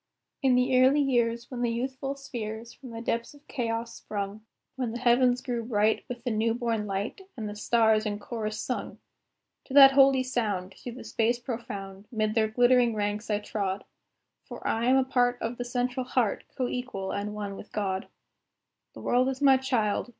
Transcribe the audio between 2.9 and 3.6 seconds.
depths of